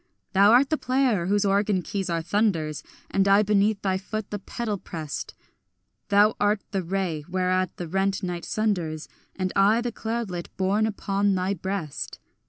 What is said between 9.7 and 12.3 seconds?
the cloudlet borne upon thy breast.